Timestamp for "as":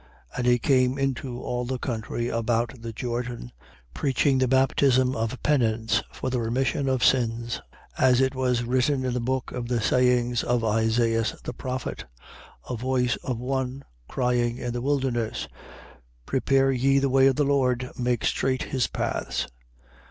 8.07-8.19